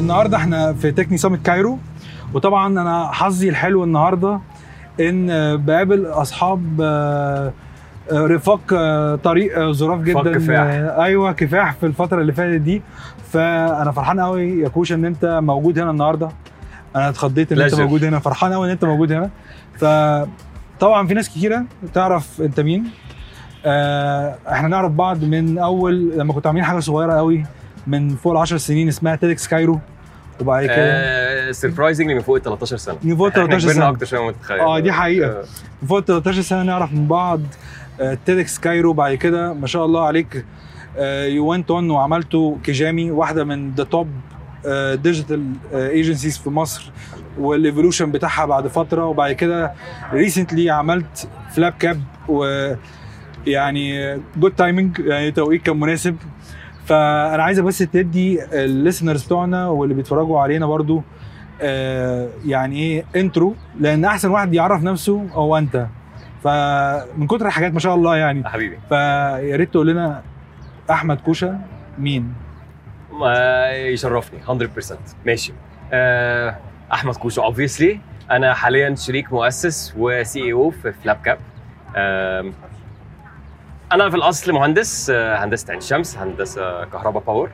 [0.00, 1.78] النهارده إحنا في تكني سامت كايرو
[2.34, 4.40] وطبعا أنا حظي الحلو النهارده
[5.00, 5.26] إن
[5.56, 7.52] بقابل أصحاب آه،
[8.12, 10.34] آه، رفاق آه، طريق ظراف جدا.
[10.34, 10.64] كفاح.
[11.04, 12.82] أيوه كفاح في الفترة اللي فاتت دي.
[13.32, 16.28] فأنا فرحان قوي يا كوش إن أنت موجود هنا النهارده.
[16.96, 17.78] أنا اتخضيت إن أنت Pleasure.
[17.78, 18.18] موجود هنا.
[18.18, 19.30] فرحان قوي إن أنت موجود هنا.
[19.78, 21.64] فطبعا في ناس كتيرة.
[21.94, 22.84] تعرف أنت مين؟
[23.66, 27.44] آه، إحنا نعرف بعض من أول لما كنت عاملين حاجة صغيرة قوي
[27.90, 29.80] من فوق ال 10 سنين اسمها TEDx Cairo
[30.40, 33.88] وبعد كده surprisingly من فوق ال 13 سنة من فوق ال إحنا 13 كبرنا سنة
[33.88, 35.30] أكتر شوية ما تتخيل آه دي حقيقة.
[35.30, 35.44] آه.
[35.82, 37.40] من فوق ال 13 سنة نعرف من بعض
[38.26, 40.44] TEDx Cairo بعد كده ما شاء الله عليك
[41.28, 44.08] you went on وعملتوا Kijami واحدة من the top
[44.94, 46.90] digital agencies في مصر
[47.38, 49.72] وال evolution بتاعها بعد فترة وبعد كده
[50.12, 52.72] recently عملت FlapKap و
[53.46, 56.16] يعني good timing يعني توقيت كان مناسب
[56.84, 61.02] فأنا عايزه بس تدي ال listeners بتوعنا واللي بيتفرجوا علينا برضو
[61.62, 65.86] آه، يعني إيه intro لأن أحسن واحد يعرف نفسه هو أنت.
[66.44, 68.48] فمن كتر الحاجات ما شاء الله يعني.
[68.48, 68.78] حبيبي.
[68.88, 70.22] فيا ريت تقول لنا
[70.90, 71.58] أحمد كوشه
[71.98, 72.34] مين؟
[73.12, 74.94] ما يشرفني 100%
[75.26, 75.52] ماشي.
[75.92, 76.56] آه،
[76.92, 78.00] أحمد كوشه obviously
[78.30, 81.38] أنا حاليا شريك مؤسس و CEO في FlapKap
[83.92, 87.50] أنا في الأصل مهندس آه، هندسة عين شمس هندسة كهرباء باور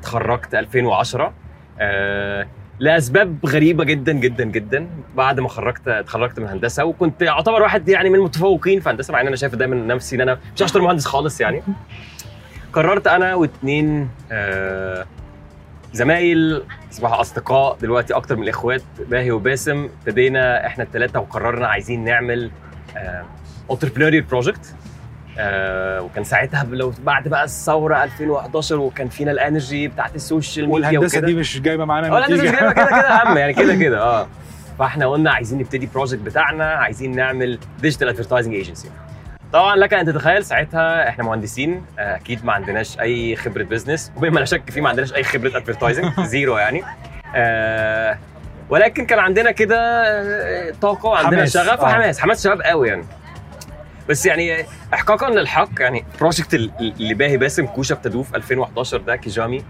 [0.00, 1.32] اتخرجت 2010
[1.80, 2.46] آه،
[2.78, 4.86] لأسباب غريبة جدا جدا جدا.
[5.16, 9.20] بعد ما خرجت اتخرجت من هندسة وكنت اعتبر واحد يعني من المتفوقين في هندسة مع
[9.20, 11.62] إن أنا شايف دايما نفسي إن أنا مش اشطر مهندس خالص يعني.
[12.72, 15.06] قررت أنا واثنين آه
[15.92, 19.88] زمايل اصبحوا أصدقاء دلوقتي أكتر من الإخوات باهي وباسم.
[20.00, 22.50] ابتدينا إحنا الثلاثه وقررنا عايزين نعمل
[23.70, 24.74] entrepreneurial project
[26.02, 30.88] وكان ساعتها لو بعد بقى الثورة 2011 وكان فينا ال energy بتاعت ال social media
[30.88, 32.50] والهندسة دي مش جايبة معانا آه لا ده مش نتيجة.
[32.60, 34.28] جايبة كده كده اهم يعني كده كده آه.
[34.78, 38.90] فاحنا قلنا عايزين نبتدي project بتاعنا عايزين نعمل digital advertising agency
[39.52, 44.38] طبعا لك أن تتخيل ساعتها إحنا مهندسين آه، أكيد ما عندناش أي خبرة business وبما
[44.40, 46.82] لا شك فيه ما عندناش أي خبرة advertising zero يعني.
[47.34, 48.18] آه،
[48.70, 51.54] ولكن كان عندنا كده آه، طاقة وعندنا حماس.
[51.54, 51.84] شغف آه.
[51.84, 53.04] وحماس حماس شباب قوي يعني.
[54.10, 59.16] بس يعني احقاقا للحق يعني project ال- اللي باهي باسم كوشه ابتدوه في 2011 ده
[59.16, 59.64] Kijami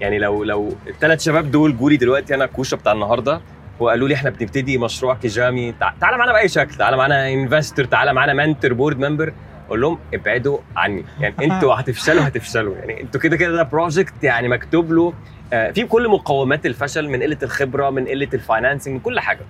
[0.00, 3.40] يعني لو لو الثلاث شباب دول جولي دلوقتي أنا كوشة بتاع النهارده
[3.80, 8.12] وقالوا لي إحنا بنبتدي مشروع Kijami تع- تعالى معانا بأي شكل تعالى معانا investor تعالى
[8.12, 9.32] معانا mentor board member
[9.66, 11.04] أقول لهم ابعدوا عني.
[11.20, 12.76] يعني أنتوا هتفشلوا هتفشلوا.
[12.76, 15.12] يعني أنتوا كده كده ده project يعني مكتوب له
[15.52, 19.40] آه، فيه كل مقومات الفشل من قلة الخبرة من قلة ال financing من كل حاجة.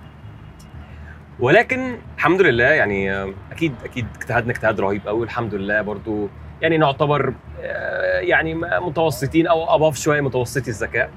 [1.41, 6.29] ولكن الحمد لله يعني آه، أكيد أكيد اجتهدنا اجتهاد رهيب قوي الحمد لله برضو.
[6.61, 11.09] يعني نعتبر آه، يعني متوسطين أو above شوية متوسطي الذكاء.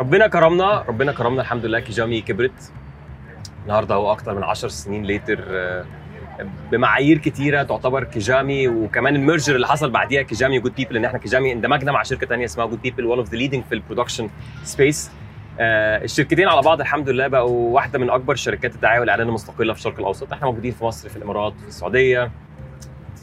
[0.00, 1.80] ربنا كرمنا ربنا كرمنا الحمد لله.
[1.80, 2.72] Kijami كبرت.
[3.62, 5.40] النهارده هو أكتر من 10 سنين later
[6.72, 11.04] بمعايير كتيرة تعتبر Kijami وكمان ال merger اللي حصل بعديها Kijami و Good People إن
[11.04, 13.79] إحنا Kijami اندمجنا مع شركة تانية اسمها Good People one of the leading في ال
[13.79, 14.30] production
[14.64, 15.10] space
[15.60, 19.98] الشركتين على بعض الحمد لله بقوا واحدة من أكبر شركات الدعاية والإعلان المستقلة في الشرق
[19.98, 20.32] الأوسط.
[20.32, 22.30] إحنا موجودين في مصر في الإمارات في السعودية.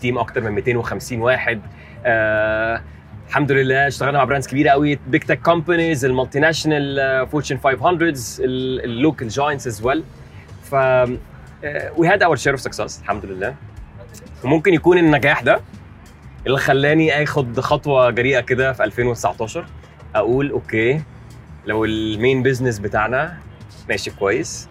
[0.01, 1.61] team أكتر من 250 واحد.
[2.05, 2.81] آه
[3.27, 8.54] الحمد لله اشتغلنا مع brands كبيرة قوي big tech companies ال multinational Fortune 500 ال
[8.54, 10.03] local giants as well
[10.63, 10.73] ف
[11.97, 13.55] we had our share of success الحمد لله.
[14.43, 15.61] وممكن يكون النجاح ده
[16.47, 19.65] اللي خلاني آخد خطوة جريئة كده في 2019
[20.15, 21.01] أقول okay.
[21.65, 23.37] لو ال main business بتاعنا
[23.89, 24.69] ماشي كويس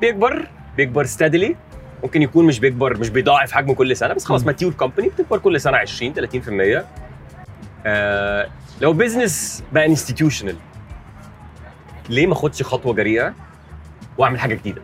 [0.00, 1.56] بيكبر بيكبر steadily
[2.02, 4.46] ممكن يكون مش بيكبر مش بيضاعف حجمه كل سنة بس خلاص.
[4.46, 6.14] mature company بتكبر كل سنة 20
[6.80, 6.84] 30%
[7.86, 8.48] آه
[8.80, 10.56] لو business بقى institutional
[12.08, 13.34] ليه ما اخدش خطوة جريئة
[14.18, 14.82] واعمل حاجة جديدة؟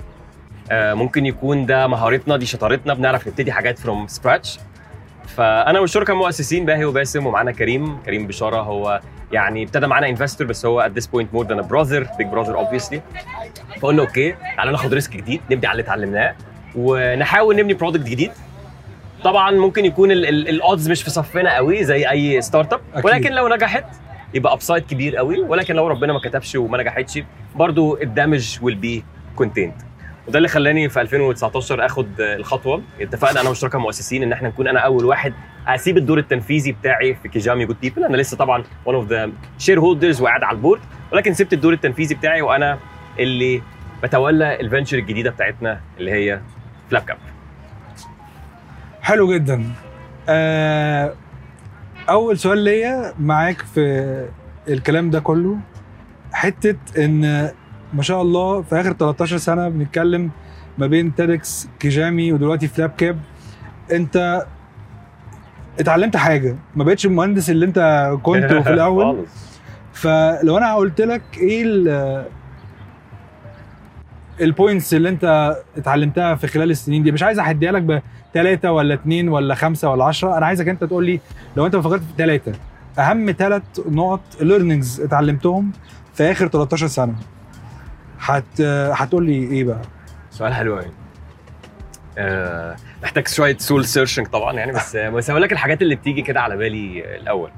[0.71, 4.59] آه ممكن يكون ده مهارتنا دي شطارتنا بنعرف نبتدي حاجات from scratch
[5.27, 8.03] فأنا والشركاء المؤسسين باهي وباسم ومعانا كريم.
[8.03, 9.01] كريم بشارة هو
[9.33, 12.99] يعني ابتدى معانا investor بس هو this point more than a brother big brother obviously.
[13.81, 16.35] فقلنا okay تعالى ناخد risk جديد نبني على اللي اتعلمناه
[16.77, 18.31] ونحاول نبني product جديد.
[19.25, 22.81] طبعا ممكن يكون ال odds مش في صفنا قوي زي أي startup.
[23.05, 23.85] ولكن لو نجحت
[24.35, 27.19] يبقى upside كبير قوي ولكن لو ربنا ما كتبش وما نجحتش
[27.55, 29.05] برضو ال damage will be
[29.37, 29.75] contained
[30.29, 32.83] وده اللي خلاني في 2019 آخد الخطوة.
[33.01, 35.35] اتفقنا أنا والشركاء المؤسسين إن إحنا نكون أنا أول واحد
[35.67, 40.21] أسيب الدور التنفيذي بتاعي في Kijami good people أنا لسه طبعا one of the shareholders
[40.21, 40.81] وقاعد على ال board
[41.13, 42.79] ولكن سبت الدور التنفيذي بتاعي وأنا
[43.19, 43.63] اللي
[44.03, 46.41] بتولى ال venture الجديدة بتاعتنا اللي هي
[46.91, 47.17] FlapKap
[49.03, 49.65] حلو جدا.
[50.29, 51.15] آه
[52.09, 54.27] أول سؤال ليا معاك في
[54.69, 55.57] الكلام ده كله
[56.33, 57.51] حتة إن
[57.95, 60.31] ما شاء الله في آخر 13 سنة بنتكلم
[60.79, 63.19] ما بين TEDx Kijami ودلوقتي FlapKap
[63.93, 64.47] انت
[65.81, 69.25] اتعلمت حاجة ما بقتش المهندس اللي انت كنت في الأول.
[69.93, 72.25] فلو أنا قلت لك إيه ال
[74.41, 77.83] ال points اللي انت اتعلمتها في خلال السنين دي؟ مش عايز أحديها لك
[78.33, 81.21] بثلاثه ولا اثنين ولا خمسة ولا عشرة أنا عايزك أنت تقول لي
[81.57, 82.53] لو أنت فكرت في ثلاثة
[82.99, 85.71] أهم ثلاث نقط learnings اتعلمتهم
[86.15, 87.15] في آخر 13 سنة.
[88.21, 89.83] هت هتقول لي إيه بقى؟
[90.31, 90.91] سؤال حلو قوي
[92.19, 96.41] آه، محتاج شوية soul searching طبعا يعني بس بس هقول لك الحاجات اللي بتيجي كده
[96.41, 97.51] على بالي الأول.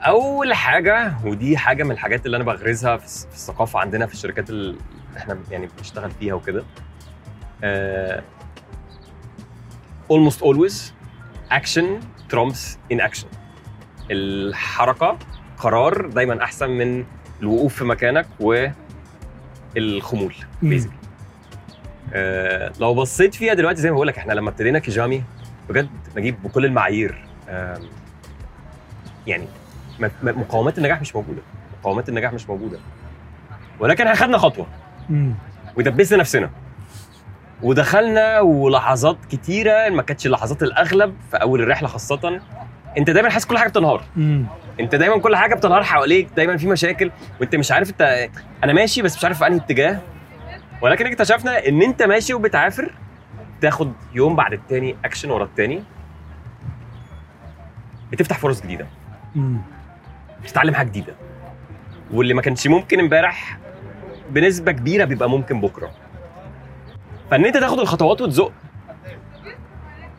[0.00, 4.76] أول حاجة ودي حاجة من الحاجات اللي أنا بغرزها في الثقافة عندنا في الشركات اللي
[5.16, 6.64] إحنا يعني بنشتغل فيها وكده.
[7.64, 8.22] آه،
[10.12, 10.74] almost always
[11.54, 11.84] action
[12.34, 12.58] trumps
[12.94, 13.26] inaction
[14.10, 15.18] الحركة
[15.58, 17.04] قرار دايما أحسن من
[17.42, 20.90] الوقوف في مكانك والخمول بيزك
[22.14, 25.22] آه لو بصيت فيها دلوقتي زي ما بقول لك إحنا لما ابتدينا كيجامي
[25.68, 27.80] بجد نجيب بكل المعايير آم،
[29.26, 29.44] يعني
[30.00, 30.10] م- م-
[30.40, 31.42] مقومات النجاح مش موجودة
[31.80, 32.78] مقومات النجاح مش موجودة.
[33.80, 34.66] ولكن إحنا خدنا خطوة.
[35.76, 36.50] ودبسنا نفسنا.
[37.62, 42.40] ودخلنا ولحظات كتيرة ما كانتش اللحظات الأغلب في أول الرحلة خاصة.
[42.98, 44.04] أنت دايما حاسس كل حاجة بتنهار.
[44.80, 47.10] انت دايما كل حاجة بتنهار حواليك دايما في مشاكل
[47.40, 48.28] وانت مش عارف انت
[48.64, 49.98] أنا ماشي بس مش عارف في انهي اتجاه.
[50.82, 52.94] ولكن اكتشفنا ان انت ماشي وبتعافر
[53.60, 55.82] تاخد يوم بعد التاني اكشن ورا التاني.
[58.12, 58.86] بتفتح فرص جديدة.
[60.42, 61.14] بتتعلم حاجة جديدة.
[62.12, 63.58] واللي ما كانش ممكن امبارح
[64.30, 65.90] بنسبة كبيرة بيبقى ممكن بكرة.
[67.30, 68.52] فان انت تاخد الخطوات وتزق.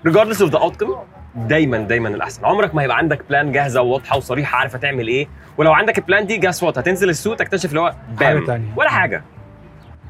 [0.08, 0.96] Regardless of the outcome.
[1.36, 2.46] دايما دايما الأحسن.
[2.46, 5.28] عمرك ما هيبقى عندك plan جاهزة وواضحة وصريحة عارفة تعمل إيه.
[5.58, 8.66] ولو عندك ال plan دي guess what هتنزل السوق تكتشف اللي هو بam.
[8.76, 9.24] ولا حاجة.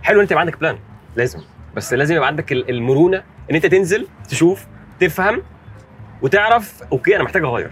[0.04, 0.77] حلو أنت يبقى عندك plan
[1.16, 1.39] لازم.
[1.75, 4.66] بس لازم يبقى عندك ال- المرونة إن أنت تنزل تشوف
[5.00, 5.42] تفهم
[6.22, 6.81] وتعرف.
[6.92, 7.72] okay أنا محتاج أغير.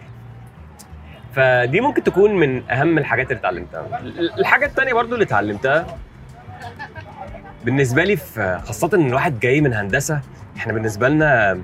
[1.34, 4.00] فدي ممكن تكون من أهم الحاجات اللي اتعلمتها.
[4.00, 5.98] ال- الحاجة التانية برضو اللي اتعلمتها
[7.66, 10.22] بالنسبة لي في خاصة إن الواحد جاي من هندسة
[10.58, 11.62] إحنا بالنسبة لنا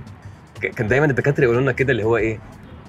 [0.62, 2.40] كان دايما الدكاترة يقولوا لنا كده اللي هو إيه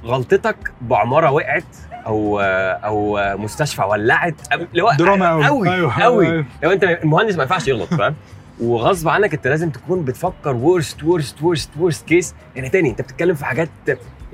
[0.04, 1.64] غلطتك بعمارة وقعت
[2.06, 6.44] أو أو مستشفى ولعت اللي هو دراما قوي قوي أيوة، قوي أيوة.
[6.62, 8.14] لو أنت المهندس ما ينفعش يغلط فاهم؟
[8.60, 13.34] وغصب عنك أنت لازم تكون بتفكر worst worst worst worst case يعني تاني أنت بتتكلم
[13.34, 13.68] في حاجات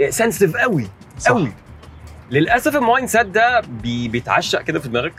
[0.09, 0.87] sensitive قوي
[1.19, 1.31] صح.
[1.31, 1.53] قوي
[2.31, 5.13] للأسف ال mindset ده بي بيتعشق كده في دماغك.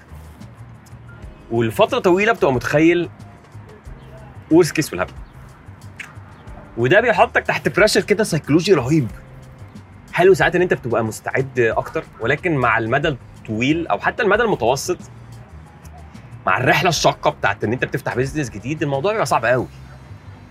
[1.52, 3.10] والفترة طويلة بتبقى متخيل
[4.52, 5.12] worst case والهبل
[6.78, 9.08] وده بيحطك تحت pressure كده psychological رهيب.
[10.14, 14.98] حلو ساعات إن أنت بتبقى مستعد أكتر ولكن مع المدى الطويل أو حتى المدى المتوسط
[16.46, 19.68] مع الرحلة الشاقة بتاعت إن أنت بتفتح business جديد الموضوع بيبقى صعب قوي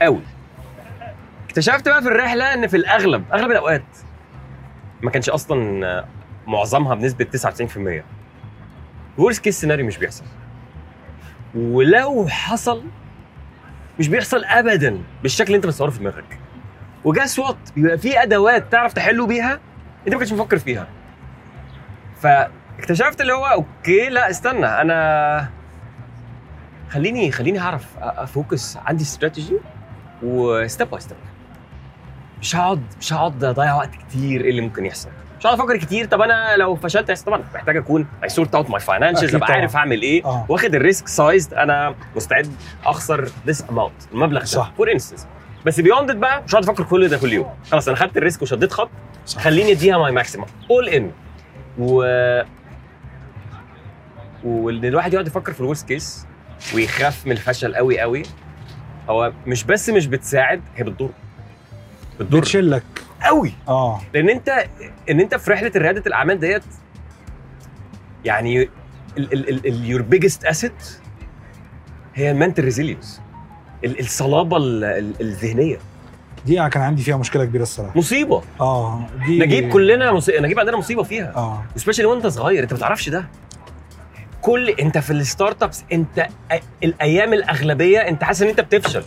[0.02, 0.20] قوي
[1.46, 3.84] اكتشفت بقى في الرحلة إن في الأغلب أغلب الأوقات
[5.02, 6.04] ما كانش أصلا
[6.46, 7.26] معظمها بنسبة
[9.18, 10.24] 99% ورست كيس سيناريو مش بيحصل.
[11.54, 12.82] ولو حصل
[13.98, 16.38] مش بيحصل ابدا بالشكل اللي أنت متصوره في دماغك.
[17.04, 19.60] و guess what بيبقى في أدوات تعرف تحله بيها
[20.06, 20.86] أنت ما كنتش مفكر فيها.
[22.20, 25.48] فاكتشفت اللي هو okay لا استنى أنا
[26.90, 29.56] خليني خليني أعرف ا focus عندي استراتيجي
[30.22, 31.16] و step by step
[32.40, 35.08] مش هقعد مش هقعد أضيع وقت كتير إيه اللي ممكن يحصل.
[35.46, 36.04] مش هقعد أفكر كتير.
[36.06, 39.52] طب أنا لو فشلت طبعا محتاج أكون I sort out my financials أكيد أبقى.
[39.52, 40.24] عارف هعمل إيه.
[40.24, 40.46] آه.
[40.48, 42.52] واخد ال risk sized أنا مستعد
[42.84, 44.46] أخسر this amount المبلغ ده.
[44.46, 44.72] صح.
[44.76, 45.26] for instance
[45.66, 47.46] بس beyond بقى مش هقعد أفكر كل ده كل يوم.
[47.70, 48.90] خلاص أنا خدت ال risk وشديت خط.
[49.26, 49.40] صح.
[49.40, 51.10] خليني أديها my maximum all in
[51.78, 51.94] و
[54.44, 56.26] وإن الواحد يقعد يفكر في ال worst case
[56.74, 58.22] ويخاف من الفشل قوي قوي
[59.10, 61.10] هو مش بس مش بتساعد هي بتضر.
[62.20, 62.38] بتضر.
[62.40, 62.82] بتشلك.
[63.26, 63.52] قوي.
[63.68, 64.00] آه.
[64.14, 64.48] لأن أنت
[65.10, 66.62] إن أنت في رحلة رياده الأعمال ديت
[68.24, 68.68] يعني
[69.18, 70.98] ال your biggest asset
[72.14, 73.20] هي ال mental resilience
[73.84, 75.76] الصلابة ال- ال- الذهنية.
[76.46, 77.98] دي كان عندي فيها مشكلة كبيرة الصراحة.
[77.98, 78.42] مصيبة.
[78.60, 80.40] آه دي نجيب كلنا مصيبة.
[80.40, 81.32] نجيب عندنا مصيبة فيها.
[81.36, 81.64] آه.
[81.76, 83.24] especially وأنت صغير أنت ما تعرفش ده.
[84.42, 86.26] كل أنت في ال startups انت
[86.84, 89.04] الأيام الأغلبية أنت حاسس إن أنت بتفشل.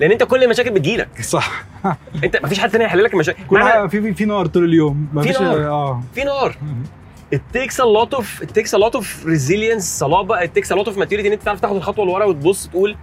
[0.00, 1.22] لأن أنت كل المشاكل بتجيلك.
[1.22, 1.64] صح.
[2.24, 5.08] انت مفيش حد تاني هيحل لك المشاكل كل في في- في نار طول اليوم.
[5.12, 5.66] في مفيش نار.
[5.68, 6.02] آه.
[6.14, 6.56] في نار.
[7.34, 10.40] it takes a lot of it takes a lot of resilience صلابة.
[10.46, 12.96] It takes a lot of maturity إن أنت تعرف تاخد الخطوة لورا وتبص تقول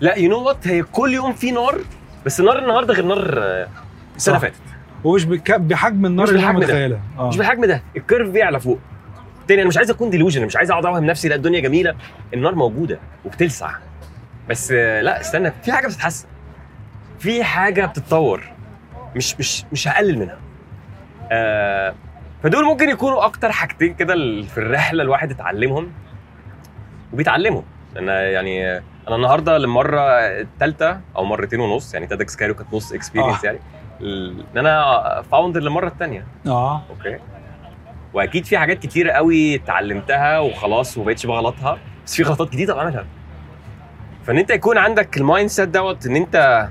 [0.00, 1.80] لا you know what هي كل يوم في نار
[2.26, 3.68] بس نار النهارده غير نار آه،
[4.16, 4.38] السنة.
[4.38, 4.54] فاتت.
[5.04, 6.52] ومش بحجم النار مش اللي ده.
[6.52, 7.00] متخيلها.
[7.18, 7.28] آه.
[7.28, 7.82] مش بالحجم ده.
[7.96, 8.78] ال curve بيعلى فوق.
[9.48, 11.94] تاني أنا مش عايز أكون delusional مش عايز أقعد أوهم نفسي لا الدنيا جميلة.
[12.34, 13.70] النار موجودة وبتلسع.
[14.50, 16.26] بس آه، لا استنى في حاجة بتتحسن.
[17.20, 18.42] في حاجة بتتطور.
[19.16, 20.38] مش مش مش هقلل منها.
[21.32, 21.94] آه
[22.42, 25.92] فدول ممكن يكونوا أكتر حاجتين كده في الرحلة الواحد اتعلمهم
[27.12, 27.62] وبيتعلموا
[27.96, 28.76] أنا يعني
[29.08, 33.46] أنا النهارده للمرة الثالثه أو مرتين ونص يعني TEDx Cairo كانت نص experience آه.
[33.46, 33.58] يعني.
[34.00, 36.82] إن أنا founder للمرة الثانية آه.
[36.90, 37.18] okay؟
[38.14, 43.06] وأكيد في حاجات كتيره قوي اتعلمتها وخلاص ومبقتش بغلطها بس في غلطات جديدة بعملها.
[44.26, 46.68] فإن أنت يكون عندك ال mindset دوت إن أنت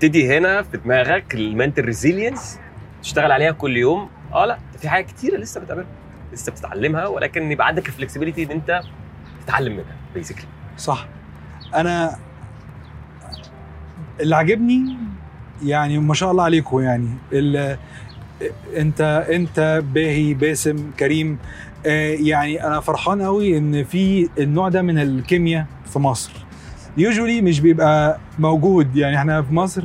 [0.00, 2.58] تبتدي هنا في دماغك ال mental resilience
[3.02, 4.08] تشتغل عليها كل يوم.
[4.32, 5.86] آه لأ في حاجات كتيرة لسه بتقابلها
[6.32, 8.80] لسه بتتعلمها ولكن يبقى عندك ال flexibility إن أنت
[9.44, 10.44] تتعلم منها basically
[10.78, 11.06] صح.
[11.74, 12.16] أنا
[14.20, 14.96] اللي عاجبني
[15.64, 17.08] يعني ما شاء الله عليكم يعني.
[18.76, 21.38] أنت أنت باهي باسم كريم.
[21.86, 26.32] آه، يعني أنا فرحان قوي إن في النوع ده من الكيمياء في مصر.
[26.96, 28.96] usually مش بيبقى موجود.
[28.96, 29.84] يعني إحنا في مصر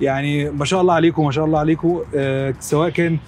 [0.00, 2.00] يعني ما شاء الله عليكم ما شاء الله عليكم.
[2.16, 3.18] آه، سواء كان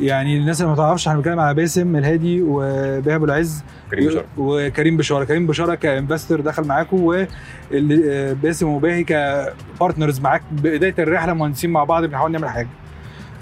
[0.00, 4.24] يعني الناس اللي ما تعرفش إحنا بنتكلم على باسم الهادي وبهاء ابو العز كريم بشار
[4.36, 5.24] وكريم بشارة.
[5.24, 7.24] كريم بشارة ك investor دخل معاكم
[7.72, 12.68] وباسم وباهي ك partners معاك بداية الرحلة مهندسين مع بعض بنحاول نعمل حاجة.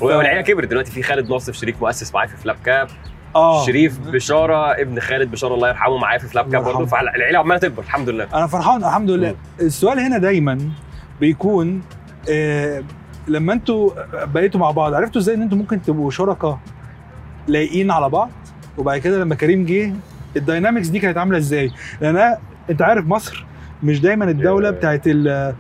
[0.01, 0.69] والعيلة كبرت.
[0.69, 2.89] دلوقتي في خالد ناصف شريك مؤسس معايا في FlapKap.
[3.37, 3.67] آه.
[3.67, 6.87] شريف بشارة ابن خالد بشارة الله يرحمه معايا في FlapKap برضه.
[6.87, 8.27] فالعيلة عمالة تكبر الحمد لله.
[8.35, 9.35] أنا فرحان الحمد لله.
[9.61, 10.59] السؤال هنا دايما
[11.21, 11.83] بيكون
[12.31, 12.83] آه
[13.29, 13.91] لما أنتوا
[14.25, 16.59] بقيتوا مع بعض عرفتوا إزاي ان أنتوا ممكن تبقوا شركاء
[17.49, 18.31] لايقين على بعض؟
[18.79, 19.93] وبعد كده لما كريم جه
[20.37, 21.71] ال dynamics دي كانت عاملة إزاي؟
[22.01, 22.39] لأن أنا
[22.71, 23.45] أنت عارف مصر
[23.83, 24.75] مش دايما الدولة Yeah.
[24.75, 25.55] بتاعت ال-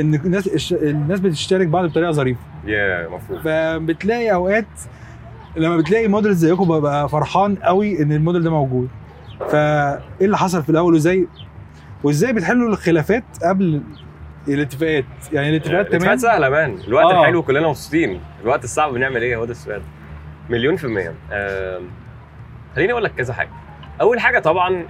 [0.00, 2.40] إن الناس الناس بتشترك بعض بطريقة ظريفة.
[2.66, 4.66] يا مفروض فبتلاقي أوقات
[5.56, 8.88] لما بتلاقي موديل زيكم ببقى فرحان قوي إن الموديل ده موجود.
[9.50, 11.26] فإيه اللي حصل في الأول وإزاي؟
[12.04, 13.82] وإزاي بتحلوا الخلافات قبل
[14.48, 17.20] الاتفاقات؟ يعني الاتفاقات تمام؟ الاتفاقات سهلة مان الوقت آه.
[17.20, 18.20] الحلو كلنا مبسوطين.
[18.42, 19.82] الوقت الصعب بنعمل إيه؟ هو ده السؤال.
[20.50, 21.14] مليون في المية.
[21.32, 21.82] آم،
[22.76, 23.50] خليني أقول لك كذا حاجة.
[24.00, 24.84] أول حاجة طبعا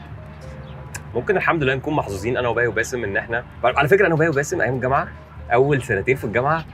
[1.14, 2.36] ممكن الحمد لله نكون محظوظين.
[2.36, 5.08] أنا وباي وباسم إن إحنا على فكرة أنا وباي وباسم أيام الجامعة.
[5.52, 6.64] أول سنتين في الجامعة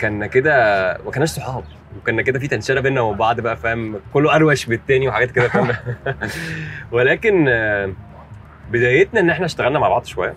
[0.00, 0.52] كنا كده
[1.04, 1.64] ما كناش صحاب.
[1.96, 5.72] وكنا كده في tension بينا وبين بعض بقى فاهم؟ كله أروش بالتاني وحاجات كده فاهم؟
[6.92, 7.92] ولكن آه،
[8.70, 10.34] بدايتنا إن إحنا اشتغلنا مع بعض شوية.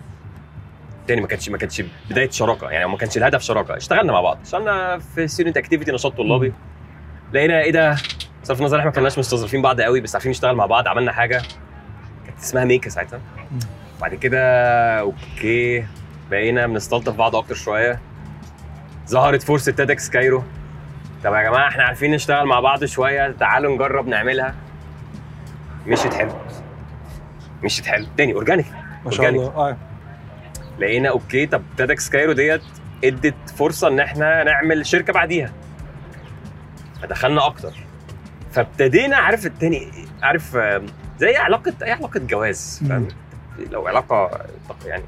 [1.06, 3.76] تاني ما كانتش ما كانتش بداية شراكة يعني ما كانش الهدف شراكة.
[3.76, 4.38] اشتغلنا مع بعض.
[4.42, 6.52] اشتغلنا في student activity نشاط طلابي.
[7.32, 7.96] لقينا إيه ده؟
[8.42, 11.42] صرف النظر إحنا ما كناش مستظرفين بعض قوي بس عارفين نشتغل مع بعض عملنا حاجة.
[12.26, 13.20] كانت اسمها ميكا ساعتها.
[14.00, 14.40] بعد كده
[15.00, 15.86] أوكي
[16.30, 18.00] بقينا بنستلطف بعض أكتر شوية.
[19.08, 20.42] ظهرت فرصة TEDxCairo.
[21.24, 23.30] طب يا جماعة إحنا عارفين نشتغل مع بعض شوية.
[23.30, 24.54] تعالوا نجرب نعملها.
[25.86, 26.32] مشيت حلو.
[27.62, 28.06] مشيت حلو.
[28.16, 28.66] تاني organic
[29.04, 29.28] ما شاء.
[29.28, 29.46] الله.
[29.46, 29.76] آه.
[30.78, 31.46] لقينا أوكي.
[31.46, 32.62] طب TEDxCairo ديت
[33.04, 35.52] ادت فرصة إن إحنا نعمل شركة بعديها.
[37.02, 37.72] فدخلنا أكتر.
[38.52, 39.90] فابتدينا عارف التاني
[40.22, 40.58] عارف
[41.18, 43.08] زي علاقة اي علاقة جواز فاهم؟
[43.70, 44.30] لو علاقة
[44.86, 45.02] يعني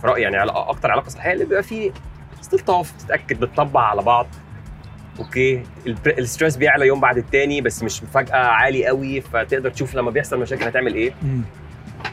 [0.00, 1.90] في رأيي يعني أكتر علاقة صحية اللي بيبقى فيه
[2.40, 4.26] استلطاف تتأكد بتطبع على بعض.
[5.18, 5.62] أوكي.
[6.06, 10.40] ال stress بيعلى يوم بعد التاني بس مش فجأة عالي قوي فتقدر تشوف لما بيحصل
[10.40, 11.12] مشاكل هتعمل إيه.
[11.22, 11.42] مم.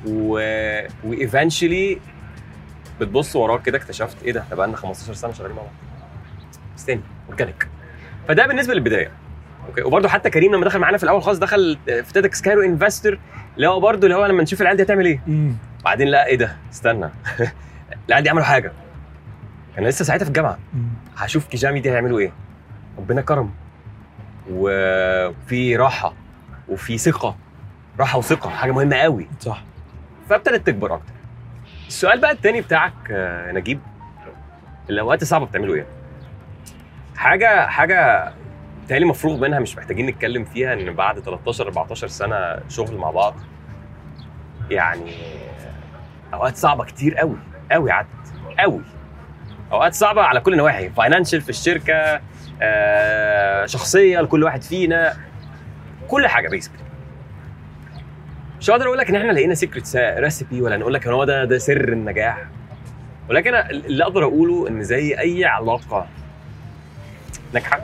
[0.08, 0.34] و
[1.04, 2.00] و eventually
[3.02, 5.72] بتبص وراك كده اكتشفت إيه ده؟ إحنا بقالنا 15 سنة شغالين مع بعض.
[6.78, 7.68] استني organic
[8.28, 9.12] فده بالنسبة للبداية.
[9.68, 9.82] أوكي.
[9.82, 13.20] وبرده حتى كريم لما دخل معانا في الأول خالص دخل في TEDxCairo investor
[13.56, 15.22] اللي هو برده اللي هو لما نشوف العيال دي هتعمل إيه.
[15.28, 15.54] مم.
[15.84, 17.10] بعدين لا إيه ده؟ استنى.
[18.08, 18.72] العيال دي عملوا حاجة.
[19.76, 20.60] كان لسه ساعتها في الجامعة.
[20.74, 20.88] مم.
[21.18, 22.32] هشوف Kijami دي هيعملوا إيه.
[22.98, 23.52] ربنا كرم
[24.52, 26.14] وفي راحة
[26.70, 27.36] وفي ثقة.
[28.00, 29.28] راحة وثقة حاجة مهمة قوي.
[29.40, 29.64] صح.
[30.30, 31.14] فابتدت تكبر أكتر.
[31.88, 33.80] السؤال بقى التاني بتاعك آه، نجيب.
[34.90, 35.86] الأوقات الصعبة بتعملوا إيه؟
[37.18, 38.32] حاجة حاجة
[38.88, 43.36] تالي مفروغ منها مش محتاجين نتكلم فيها إن بعد 13 14 سنة شغل مع بعض.
[44.70, 45.12] يعني
[46.34, 47.38] أوقات صعبة كتير قوي
[47.72, 48.08] قوي عدت
[48.60, 48.82] قوي.
[49.72, 52.22] أوقات صعبة على كل النواحي فاينانشال في الشركة
[53.66, 55.14] شخصية لكل واحد فينا
[56.08, 56.78] كل حاجة بيسكلي
[58.60, 61.46] مش هقدر أقول لك إن إحنا لقينا سيكريت ريسيبي ولا نقول لك إن هو ده
[61.46, 62.38] ده سر النجاح.
[63.30, 66.08] ولكن اللي أقدر أقوله إن زي أي علاقة
[67.54, 67.82] ناجحة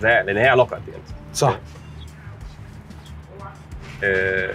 [0.00, 0.92] زي لأن هي علاقة دي
[1.34, 1.58] صح.
[4.04, 4.50] آه،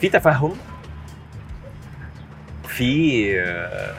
[0.00, 0.56] في تفهم
[2.68, 3.94] في آه،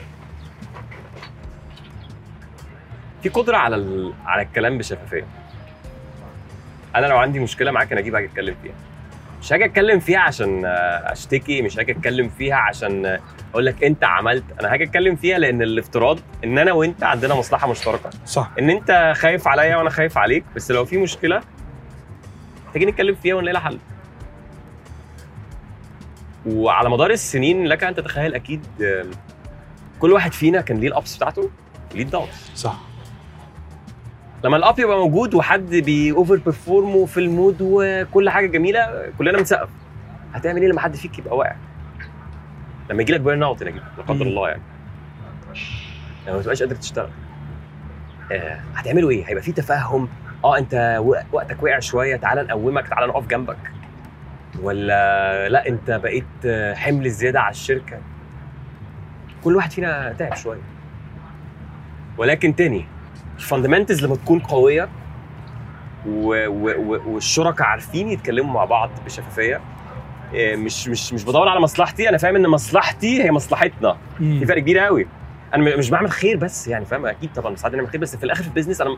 [3.23, 4.13] في قدرة على ال...
[4.25, 5.25] على الكلام بشفافية.
[6.95, 8.73] أنا لو عندي مشكلة معاك أنا أجيب حاجة أتكلم فيها.
[9.41, 10.61] مش هاجي أتكلم فيها عشان
[11.05, 13.19] أشتكي مش هاجي أتكلم فيها عشان
[13.51, 14.43] أقول لك أنت عملت.
[14.59, 18.09] أنا هاجي أتكلم فيها لأن الافتراض إن أنا وأنت عندنا مصلحة مشتركة.
[18.25, 18.51] صح.
[18.59, 21.41] إن أنت خايف عليا وأنا خايف عليك بس لو في مشكلة
[22.73, 23.79] تيجي نتكلم فيها ونلاقي لها حل.
[26.45, 28.65] وعلى مدار السنين لك أن تتخيل أكيد
[29.99, 31.49] كل واحد فينا كان ليه الأبس بتاعته
[31.91, 32.88] وليه الداونز صح.
[34.43, 39.37] لما ال up يبقى موجود وحد بي overperform وفي ال mood وكل حاجة جميلة كلنا
[39.37, 39.69] بنسقف.
[40.33, 41.55] هتعمل إيه لما حد فيك يبقى واقع؟
[42.89, 43.73] لما يجي لك burnout لا
[44.07, 44.25] قدر.
[44.25, 44.61] الله يعني.
[46.27, 47.09] لما ما تبقاش قادر تشتغل.
[48.31, 50.09] آه هتعملوا إيه؟ هيبقى في تفاهم
[50.43, 53.71] آه أنت وقتك وقع شوية تعال نقومك تعال نقف جنبك.
[54.61, 57.97] ولا لا أنت بقيت حمل زياده على الشركة؟
[59.43, 60.61] كل واحد فينا تعب شوية.
[62.17, 62.85] ولكن تاني
[63.39, 64.89] ال fundamentals لما تكون قوية
[66.07, 66.47] و...
[66.47, 66.69] و...
[66.77, 67.01] و...
[67.13, 69.61] والشركاء عارفين يتكلموا مع بعض بشفافية
[70.33, 73.97] إيه، مش مش مش بدور على مصلحتي أنا فاهم إن مصلحتي هي مصلحتنا.
[74.17, 75.07] في فرق كبير قوي
[75.53, 78.41] أنا مش بعمل خير بس يعني فاهم؟ أكيد طبعا ساعات أنا خير بس في الآخر
[78.43, 78.97] في ال business أنا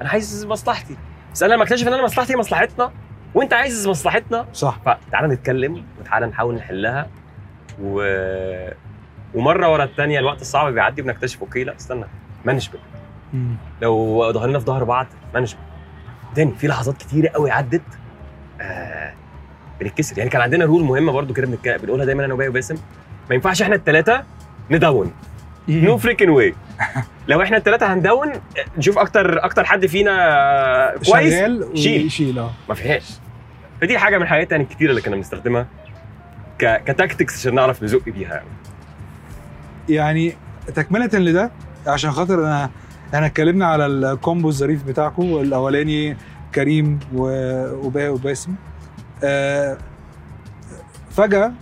[0.00, 0.96] أنا عايز مصلحتي.
[1.34, 2.92] بس أنا لما اكتشف إن أنا مصلحتي هي مصلحتنا
[3.34, 4.78] وأنت عايز مصلحتنا صح.
[4.84, 7.08] فتعالى نتكلم وتعالى نحاول نحلها.
[7.82, 8.02] و...
[9.34, 12.04] ومرة ورا الثانية الوقت الصعب بيعدي بنكتشف أوكي لا استنى
[12.44, 12.82] management
[13.32, 13.56] مم.
[13.82, 15.62] لو ظهرنا في ظهر بعض management.
[16.34, 17.82] تاني في لحظات كتيرة قوي عدت
[18.60, 19.12] آه
[19.80, 20.18] بنتكسر.
[20.18, 21.80] يعني كان عندنا rule مهمة برضو كده بنتك...
[21.82, 22.76] بنقولها دايما أنا وباي وباسم.
[23.28, 24.24] ما ينفعش إحنا الثلاثه
[24.70, 25.12] ن down
[25.68, 26.54] no freaking way
[27.28, 28.32] لو إحنا الثلاثه هن down
[28.78, 32.02] نشوف أكتر أكتر حد فينا كويس شغال شيل.
[32.02, 32.50] ويشيل آه.
[32.68, 33.18] ما فيهاش.
[33.80, 35.66] فدي حاجة من الحاجات يعني الكتيره اللي كنا بنستخدمها
[36.58, 36.82] ك...
[36.84, 38.34] ك tactics عشان نعرف نزق بيها.
[38.34, 38.46] يعني
[39.88, 40.36] يعني
[40.74, 41.50] تكملة لده
[41.86, 42.70] عشان خاطر أنا
[43.14, 46.16] إحنا اتكلمنا على ال combo الظريف بتاعكم الاولاني
[46.54, 48.54] كريم و- وبا وباسم.
[49.24, 49.76] آه،
[51.10, 51.52] فجأة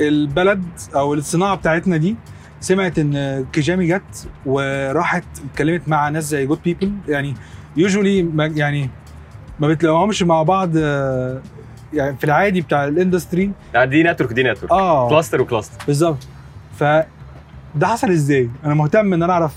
[0.00, 2.16] البلد أو الصناعة بتاعتنا دي
[2.60, 7.34] سمعت إن Kijami جت وراحت اتكلمت مع ناس زي Good People يعني
[7.76, 8.90] usually يعني
[9.60, 11.40] ما بتلاقوهمش مع بعض آه،
[11.92, 15.08] يعني في العادي بتاع ال industry لا دي network دي network آه.
[15.08, 16.26] cluster و cluster بالظبط.
[16.78, 16.84] ف
[17.74, 19.54] ده حصل إزاي؟ أنا مهتم إن أنا أعرف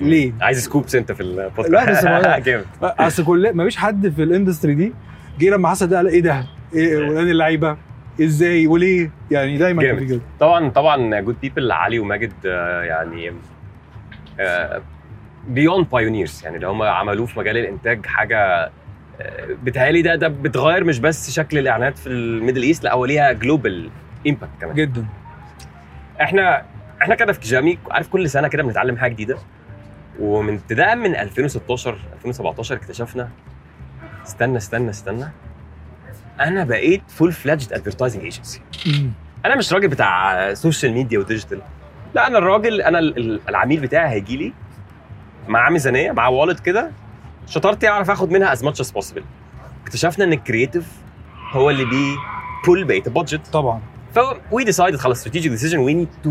[0.00, 4.22] ليه؟ عايز scoops انت في البودكاست لا، بس جامد أصل كل ما فيش حد في
[4.22, 4.92] ال industry دي
[5.38, 7.76] جه لما حصل ده قال إيه ده؟ إيه ولاد اللعيبة؟
[8.22, 10.10] إزاي وليه؟ يعني دايما كان في جامد.
[10.12, 13.32] كده طبعا طبعا Good People علي وماجد آه، يعني
[15.48, 18.70] beyond pioneers يعني اللي هم عملوه في مجال الإنتاج حاجة
[19.20, 23.32] آه، بتهيألي ده ده بتغير مش بس شكل الإعلانات في الميدل إيست لا هو ليها
[23.32, 23.90] global
[24.26, 25.04] impact كمان جدا
[26.20, 26.62] إحنا
[27.02, 29.36] إحنا كده في كيجامي عارف كل سنة كده بنتعلم حاجة جديدة
[30.20, 33.28] ومن ابتداء من 2016 2017 اكتشفنا
[34.26, 35.28] استنى استنى استنى.
[36.40, 38.60] أنا بقيت full-fledged advertising agency.
[39.44, 41.60] أنا مش راجل بتاع social media و digital
[42.14, 44.52] لا أنا الراجل أنا ال- ال- العميل بتاعي هيجي لي
[45.48, 46.90] مع ميزانية معوالد كده
[47.46, 49.24] شطارتي أعرف آخد منها as much as possible
[49.82, 50.86] اكتشفنا إن ال creative
[51.50, 52.16] هو اللي بي
[52.66, 53.46] pull بقية ال budget.
[53.46, 53.80] طبعا.
[54.14, 54.18] ف
[54.52, 56.30] we decided خلاص strategic decision we need to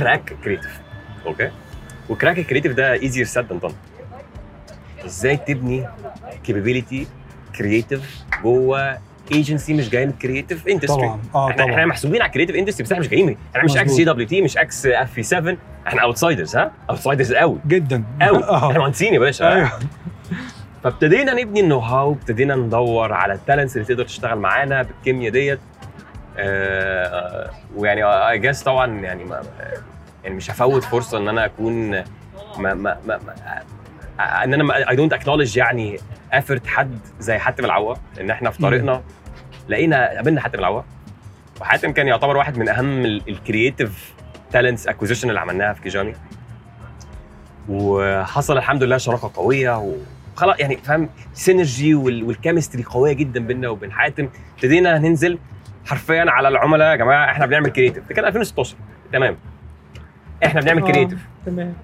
[0.00, 0.76] crack creative.
[1.26, 1.50] أوكي
[2.08, 3.72] و crack ال creative ده easier said than done.
[5.04, 5.86] إزاي تبني
[6.46, 7.06] capability
[7.58, 8.98] creative جوه
[9.32, 11.20] ايجنسي مش جاية من ال creative industry طبعا.
[11.34, 11.86] آه إحنا إحنا طبعا.
[11.86, 13.90] محسوبين على ال creative industry بس إحنا مش جايين إحنا مش إكس.
[13.90, 17.58] سي دبليو تي مش ex FP7 إحنا outsiders ها؟ outsiders قوي.
[17.66, 18.04] جدا.
[18.22, 18.38] قوي.
[18.44, 19.52] إحنا آه مهندسين يا باشا.
[19.54, 19.70] أيوه.
[20.84, 25.60] فابتدينا نبني ال know-how ابتدينا ندور على ال talents اللي تقدر تشتغل معانا بالكيمياء ديت.
[26.38, 29.40] آه، ويعني I guess طبعا يعني ما
[30.24, 32.04] يعني مش هفوت فرصة إن أنا أكون ما
[32.58, 33.34] ما ما, ما
[34.44, 35.98] إن أنا I don't acknowledge يعني
[36.32, 39.02] effort حد زي حاتم العوض إن إحنا في طريقنا.
[39.68, 40.82] لقينا قابلنا حاتم العوض
[41.60, 44.14] وحاتم كان يعتبر واحد من أهم ال creative
[44.52, 46.14] talents acquisition اللي عملناها في كيجامي.
[47.68, 49.78] وحصل الحمد لله شراكة قوية
[50.34, 54.28] وخلاص يعني فاهم synergy وال chemistry قوية جدا بيننا وبين حاتم.
[54.54, 55.38] ابتدينا ننزل
[55.86, 58.76] حرفيا على العملاء يا جماعة إحنا بنعمل creative ده كان 2016
[59.12, 59.36] تمام.
[60.44, 60.86] إحنا بنعمل آه.
[60.92, 61.74] creative تمام.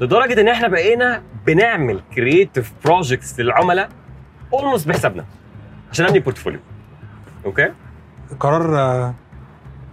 [0.00, 3.88] لدرجة إن إحنا بقينا بنعمل creative projects للعملاء
[4.52, 5.24] almost بحسابنا
[5.92, 6.60] عشان نبني portfolio
[7.44, 7.72] أوكي
[8.40, 9.14] قرار آه،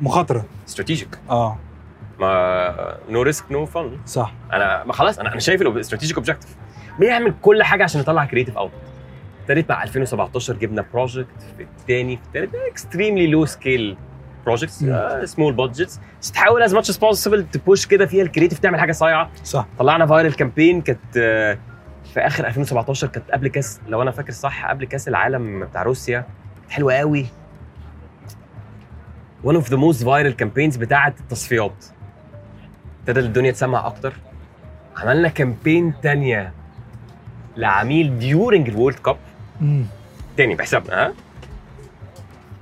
[0.01, 0.45] مخاطرة.
[0.67, 1.57] strategic آه.
[2.19, 4.33] ما no risk no fun صح.
[4.53, 6.55] أنا ما خلاص أنا أنا شايف ال strategic objective
[6.99, 8.71] بنعمل كل حاجة عشان نطلع creative out
[9.41, 13.97] ابتديت مع 2017 جبنا project في الثاني في الثالث extremely low scale
[14.45, 14.85] projects.
[15.23, 18.79] Small budgets بس تحاول as much as possible ت push كده فيها ال creative تعمل
[18.79, 19.29] حاجة صايعة.
[19.43, 19.65] صح.
[19.79, 21.57] طلعنا viral campaign كانت آه،
[22.13, 26.25] في آخر 2017 كانت قبل كأس لو أنا فاكر صح قبل كأس العالم بتاع روسيا.
[26.69, 27.25] حلوة قوي.
[29.45, 31.85] One of the most viral campaigns بتاعة التصفيات.
[32.99, 34.13] ابتدى الدنيا تسمع أكتر.
[34.97, 36.53] عملنا campaign تانية
[37.57, 39.17] لعميل during ال world cup.
[40.37, 41.13] تاني بحسابنا ها؟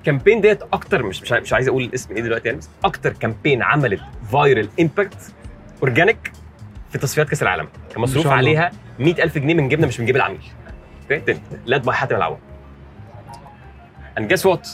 [0.06, 3.14] campaign ديت أكتر مش مش عايز- مش عايز أقول الاسم إيه دلوقتي يعني بس أكتر
[3.14, 5.34] campaign عملت viral impact
[5.82, 6.32] organic
[6.92, 7.68] في تصفيات كأس العالم.
[7.92, 8.28] كان مصروف.
[8.28, 10.42] عليها 100000 جنيه من جبنا مش من جيب العميل.
[11.12, 12.38] أوكي؟ led by حاتم العوض
[14.20, 14.68] and guess what?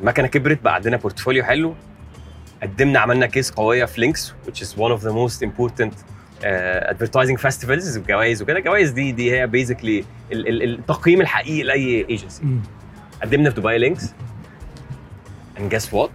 [0.00, 1.74] المكنه كبرت بقى عندنا portfolio حلو.
[2.62, 7.36] قدمنا عملنا case قوية في لينكس which is one of the most important uh, advertising
[7.46, 8.58] festivals وجوائز وكده.
[8.58, 12.42] الجوائز دي دي هي basically التقييم الحقيقي لأي ايجنسي.
[13.22, 14.14] قدمنا في دبي لينكس.
[15.56, 16.10] And guess what?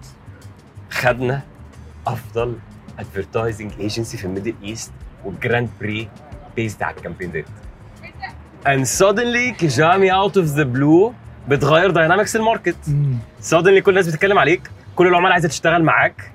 [0.92, 1.42] خدنا
[2.08, 2.56] أفضل
[3.00, 4.92] advertising agency في الميدل ايست
[5.26, 6.10] وال grand prix
[6.56, 7.46] based على ال campaign ديت
[8.66, 11.14] and suddenly كيجامي out of the blue
[11.48, 12.76] بتغير dynamics ال market.
[13.50, 16.32] suddenly كل الناس بتتكلم عليك كل العملاء عايزة تشتغل معاك.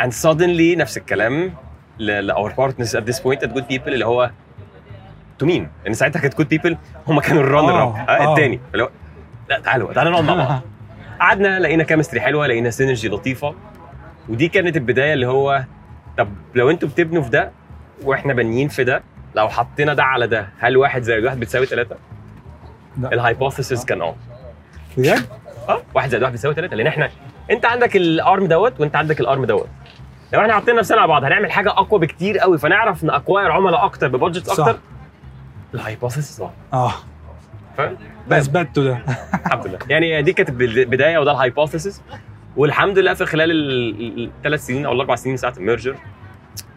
[0.00, 1.54] And suddenly نفس الكلام
[1.98, 4.30] ل our partners at this point at Good People اللي هو
[5.38, 6.76] two مين؟ لأن ساعتها كانت Good People
[7.08, 8.30] هم كانوا ال runner-up.
[8.30, 8.90] الثاني اللي هو
[9.48, 10.60] لا تعالوا تعالوا نقعد مع بعض
[11.20, 13.54] قعدنا لقينا chemistry حلوة لقينا synergy لطيفة
[14.28, 15.64] ودي كانت البداية اللي هو
[16.18, 17.50] طب لو أنتوا بتبنوا في ده
[18.02, 19.02] وإحنا بانيين في ده
[19.34, 21.96] لو حطينا ده على ده هل واحد زائد واحد بتساوي ثلاثة؟
[23.00, 23.12] لا.
[23.12, 24.14] ال hypothesis كان آه
[24.96, 25.26] بجد؟
[25.68, 27.10] آه واحد زائد واحد بيساوي ثلاثة لأن إحنا
[27.50, 29.68] انت عندك ال arm دوت وانت عندك ال arm دوت
[30.32, 33.84] لو إحنا حاطين نفسنا على بعض هنعمل حاجة أقوى بكتير قوي فنعرف ن acquire عملاء
[33.84, 34.66] أكتر ب budget صح.
[34.66, 34.78] أكتر
[35.74, 36.92] ال hypothesis آه
[38.32, 38.98] اثبتوا ده
[39.46, 39.78] الحمد لله.
[39.88, 42.02] يعني دي كانت البدايه وده ال hypothesis
[42.56, 43.50] والحمد لله في خلال
[44.20, 45.96] الثلاث سنين أو الأربع سنين ساعة ال merger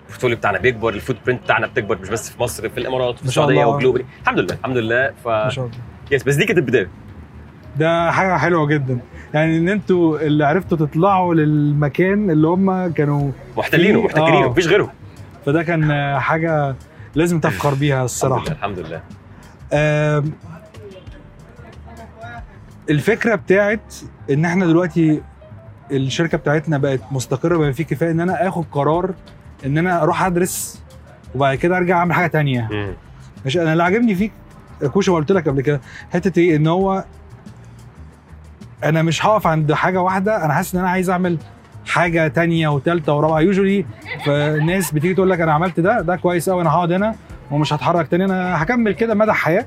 [0.06, 3.26] ال portfolio بتاعنا بيكبر ال footprint بتاعنا بتكبر مش بس في مصر في الإمارات في
[3.26, 3.66] السعودية.
[3.66, 5.14] و globally الحمد لله الحمد لله.
[5.24, 5.78] ف ما شاء الله.
[6.12, 6.90] yes بس دي كانت البداية.
[7.78, 9.00] ده حاجة حلوة جدا.
[9.34, 14.50] يعني إن أنتوا اللي عرفتوا تطلعوا للمكان اللي هم كانوا محتلينه محتكرينه آه.
[14.50, 14.92] مفيش غيره.
[15.46, 16.76] فده كان آه، حاجة
[17.16, 18.48] لازم تفخر بيها الصراحة.
[18.52, 19.02] الحمد لله.
[19.74, 20.32] آم،
[22.90, 23.96] الفكرة بتاعت
[24.32, 25.22] إن إحنا دلوقتي
[25.92, 29.14] الشركة بتاعتنا بقت مستقرة بما فيه كفاية إن أنا آخد قرار
[29.66, 30.82] إن أنا أروح أدرس
[31.36, 32.68] وبعد كده أرجع أعمل حاجة تانية.
[33.46, 34.32] ماشي؟ أنا اللي عاجبني فيك
[34.94, 35.82] كوشا قلت لك قبل كده
[36.14, 37.04] حتة إيه؟ إن هو
[38.84, 41.38] أنا مش هقف عند حاجة واحدة أنا حاسس إن أنا عايز أعمل
[41.88, 43.40] حاجة تانية وثالثه ورابعة.
[43.40, 43.86] يوجولي
[44.26, 47.16] فالناس بتيجي تقول لك أنا عملت ده ده كويس قوي أنا هقعد هنا
[47.52, 49.66] ومش هتحرك تاني أنا هكمل كده مدى الحياة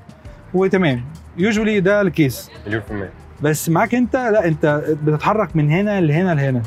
[0.55, 1.05] وتمام.
[1.37, 2.51] يوجولي ده الكيس.
[2.66, 3.11] مليون في المية.
[3.42, 6.62] بس معاك انت؟ لا انت بتتحرك من هنا لهنا لهنا.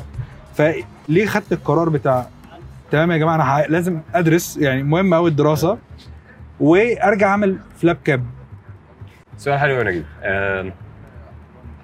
[0.53, 2.27] فليه خدت القرار بتاع
[2.91, 5.77] تمام يا جماعة أنا لازم أدرس يعني مهم قوي الدراسة.
[6.59, 8.25] وأرجع أعمل فلاب كاب
[9.37, 10.05] سؤال حلو يا نجيب.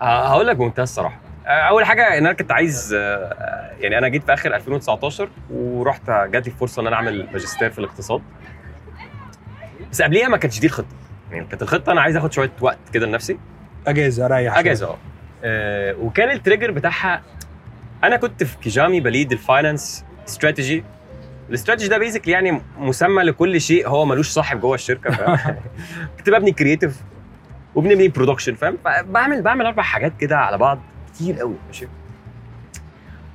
[0.01, 1.19] هقول لك بمنتهى الصراحة.
[1.47, 6.01] آه، أول حاجة إن أنا كنت عايز آه، يعني أنا جيت في آخر 2019 ورحت
[6.11, 8.21] جات لي فرصة إن أنا أعمل ماجستير في الاقتصاد.
[9.91, 10.95] بس قبليها ما كانتش دي الخطة.
[11.31, 13.37] يعني كانت الخطة أنا عايز آخد شوية وقت كده لنفسي.
[13.87, 14.57] أجازة أريح.
[14.57, 14.97] أجازة
[15.43, 17.21] آه وكان ال trigger بتاعها
[18.03, 20.83] أنا كنت في كيجامي ب lead ال finance strategy.
[21.49, 25.55] ال strategy ده basically يعني مسمى لكل شيء هو ملوش صاحب جوه الشركة فاهم؟
[26.17, 27.01] كنت ببني creative
[27.75, 30.79] وبنبني production فاهم؟ بعمل بعمل أربع حاجات كده على بعض
[31.13, 31.87] كتير قوي ماشي؟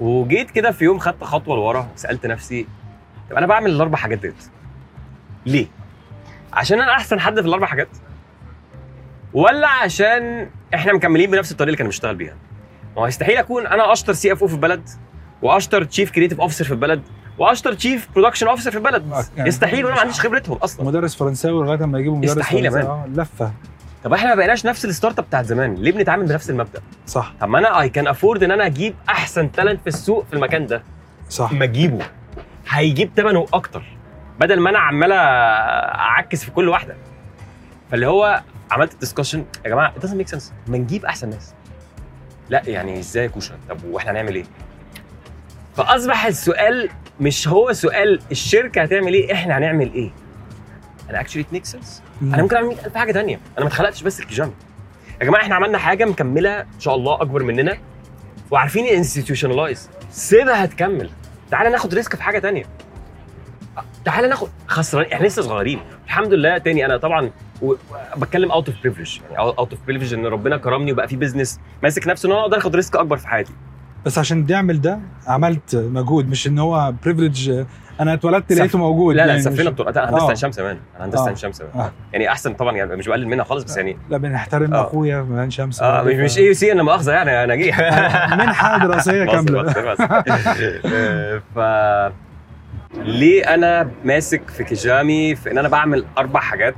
[0.01, 2.67] وجيت كده في يوم خدت خطوة لورا سألت نفسي
[3.31, 4.35] طب أنا بعمل الأربع حاجات ديت
[5.47, 5.67] ليه؟
[6.53, 7.89] عشان أنا احسن حد في الاربع حاجات؟
[9.35, 12.35] ولا عشان إحنا مكملين بنفس الطريقة اللي كان بيشتغل بيها.
[12.97, 14.89] ما هو يستحيل اكون أنا اشطر CFO في البلد
[15.43, 17.03] واشطر chief creative officer في البلد
[17.39, 19.25] واشطر chief production officer في البلد.
[19.37, 20.87] يعني يستحيل وأنا ما عنديش خبرتهم أصلا.
[20.87, 22.71] مدرس فرنساوي لغاية ما يجيبوا مدرس يستحيل يا.
[22.71, 23.53] آه، لفة.
[24.05, 25.75] طب إحنا ما بقيناش نفس ال startup بتاعت زمان.
[25.75, 27.33] ليه بنتعامل بنفس المبدأ؟ صح.
[27.41, 30.67] طب ما أنا I can afford ان أنا أجيب احسن talent في السوق في المكان
[30.67, 30.83] ده.
[31.31, 31.53] صح.
[31.53, 32.05] ما اجيبه
[32.69, 33.83] هيجيب ثمنه أكتر
[34.41, 36.97] بدل ما أنا عمال اعكس في كل واحدة.
[37.91, 40.45] فاللي هو عملت ال discussion يا جماعة it doesn't make sense.
[40.67, 41.55] ما نجيب أحسن ناس.
[42.51, 44.45] لا يعني إزاي يا كوشا؟ طب وإحنا هنعمل إيه؟
[45.77, 50.11] فأصبح السؤال مش هو سؤال الشركة هتعمل إيه إحنا هنعمل إيه؟
[51.11, 51.89] أنا actually it makes sense.
[52.23, 53.37] أنا ممكن أعمل 100000 حاجة تانية.
[53.37, 54.53] أنا ما اتخلقتش بس لكيجامي
[55.21, 57.79] يا جماعة إحنا عملنا حاجة مكملة إن شاء الله أكبر مننا.
[58.51, 61.11] وعارفين institutionalize سيبها تكمل
[61.51, 62.65] تعالى ناخد risk في حاجة تانية.
[64.05, 67.31] تعالى ناخد خسران إحنا لسه صغيرين الحمد لله تاني أنا طبعا
[67.63, 67.75] و-
[68.17, 72.09] بتكلم out of privilege يعني out of privilege إن ربنا كرمني وبقى في business ماسك
[72.09, 73.53] نفسه إن أنا أقدر آخد risk أكبر في حياتي
[74.07, 77.65] بس عشان تعمل ده عملت مجهود مش إن هو بريفليج
[78.01, 80.27] أنا اتولدت سف- لقيته موجود لا لا يعني مش- بتوع أنا هندسة آه.
[80.27, 81.27] عين شمس كمان أنا هندسة آه.
[81.27, 81.93] عين شمس كمان آه.
[82.13, 84.81] يعني أحسن طبعا يعني مش بقلل منها خالص بس يعني لا بنحترم آه.
[84.83, 87.81] أخويا من عين شمس آه مش مش اي سي أنا مؤاخذه يعني أنا جيح
[88.33, 89.71] منحه دراسية كاملة.
[90.87, 91.59] آه، ف
[92.95, 96.75] ليه أنا ماسك في كيجامي في إن أنا بعمل أربع حاجات؟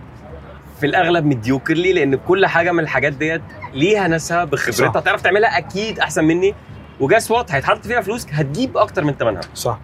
[0.81, 3.43] في الأغلب مديوكرلي لأن كل حاجة من الحاجات ديت
[3.75, 5.01] ليها ناسها بخبرتها.
[5.01, 6.55] تعرف تعملها أكيد أحسن مني.
[7.01, 9.81] و guess what هيتحط فيها فلوس هتجيب أكتر من ثمنها صح.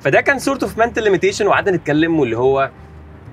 [0.00, 2.70] فده كان sort of mental limitation وقعدنا نتكلم واللي هو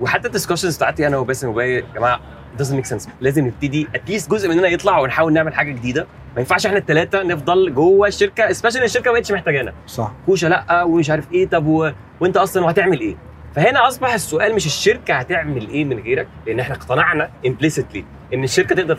[0.00, 2.20] وحتى ال discussions بتاعتي أنا وباسم وباقي يا جماعة
[2.58, 3.08] doesn't make sense.
[3.20, 6.06] لازم نبتدي at least جزء مننا يطلع ونحاول نعمل حاجة جديدة.
[6.34, 9.72] ما ينفعش إحنا الثلاثه نفضل جوه الشركة especially الشركة ما بقتش محتاجانا.
[9.86, 10.12] صح.
[10.26, 11.90] كوشه لأ ومش عارف إيه طب و...
[12.20, 13.16] وأنت أصلا وهتعمل إيه؟
[13.54, 18.74] فهنا أصبح السؤال مش الشركة هتعمل إيه من غيرك؟ لأن إحنا اقتنعنا implicitly إن الشركة
[18.74, 18.96] تقدر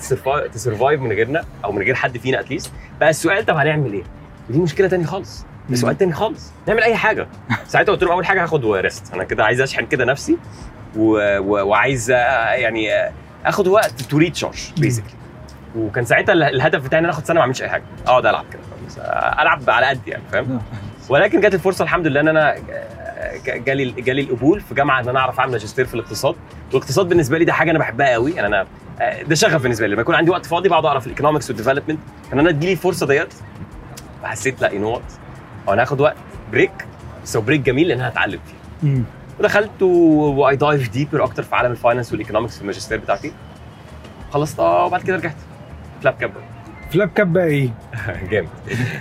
[0.54, 3.94] ت survive من غيرنا أو من غير حد فينا at least بقى السؤال طب هنعمل
[3.94, 4.04] إيه؟
[4.50, 5.46] ودي مشكلة تانية خالص.
[5.70, 6.52] ده سؤال تاني خالص.
[6.68, 7.28] نعمل أي حاجة.
[7.68, 10.38] ساعتها قلت لهم أول حاجة هاخد rest أنا كده عايز أشحن كده نفسي
[10.96, 11.38] و...
[11.40, 11.68] و...
[11.68, 12.90] وعايز يعني
[13.46, 15.12] اخد وقت to recharge basically
[15.78, 17.84] وكان ساعتها ال- الهدف بتاعي إن أنا أخد سنة ما أعملش أي حاجة.
[18.08, 18.62] أقعد ألعب كده
[19.04, 20.62] آه، ألعب على قد يعني فاهم؟
[21.10, 22.56] ولكن جت الفرصة الحمد لله إن أنا
[23.46, 26.36] جالي جالي القبول في جامعة إن أنا أعرف أعمل ماجستير في الاقتصاد.
[26.74, 28.32] والاقتصاد بالنسبة لي ده حاجة أنا بحبها قوي.
[28.32, 28.68] يعني أنا
[29.02, 29.94] آه، ده شغف بالنسبة لي.
[29.94, 32.00] لما يكون عندي وقت فاضي بقعد أقرأ في ال economics وال development
[32.32, 33.34] فان أنا تجيلي الفرصة ديت
[34.24, 35.02] فحسيت لا يو وات
[35.70, 36.16] أنا هاخد وقت
[36.52, 36.72] break
[37.24, 38.40] بس هو break جميل لأن أنا هتعلم
[38.82, 39.02] فيه.
[39.40, 43.34] ودخلت و I dive deeper أكتر في عالم ال finance وال economics في الماجستير بتاعتي.
[44.32, 45.36] خلصتها وبعد كده رجعت.
[46.02, 46.32] فلاب كاب
[46.92, 47.70] فلاب كاب بقى إيه؟
[48.32, 48.50] جامد.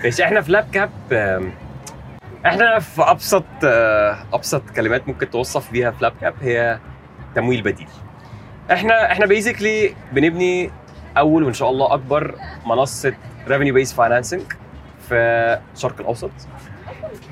[0.05, 0.91] ماشي إحنا FlapKap
[2.47, 6.79] إحنا في أبسط آه، أبسط كلمات ممكن توصف بيها FlapKap هي
[7.35, 7.89] تمويل بديل.
[8.73, 10.71] إحنا إحنا basically بنبني
[11.17, 12.35] أول وإن شاء الله أكبر
[12.67, 13.15] منصة
[13.49, 14.43] revenue-based financing
[15.09, 15.15] في
[15.75, 16.31] الشرق الأوسط.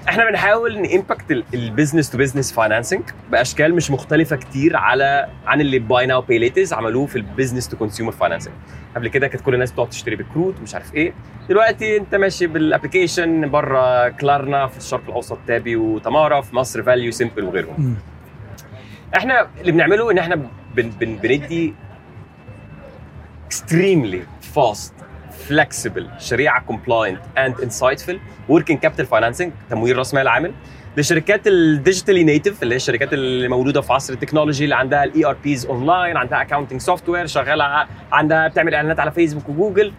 [0.09, 5.61] إحنا بنحاول ن impact ال business to business financing بأشكال مش مختلفة كتير على عن
[5.61, 8.55] اللي buy now pay laters عملوه في ال business to consumer financing
[8.97, 11.13] قبل كده كانت كل الناس بتقعد تشتري بكروت ومش عارف إيه.
[11.49, 17.13] دلوقتي أنت ماشي بال application بره كلارنا في الشرق الأوسط تابي وتمارا في مصر فاليو
[17.13, 17.97] سيمبل وغيرهم.
[19.17, 20.35] إحنا اللي بنعمله إن إحنا
[20.75, 21.75] بن بن بندي
[23.53, 24.23] extremely
[24.57, 24.93] fast
[25.49, 28.17] flexible شريعة compliant and insightful
[28.53, 30.53] working capital financing تمويل رأس مال عامل.
[30.97, 35.05] للشركات ال digitally native اللي هي الشركات اللي موجوده في عصر ال technology اللي عندها
[35.05, 39.93] ال ERPs online عندها accounting software شغالة عندها بتعمل إعلانات على فيسبوك وجوجل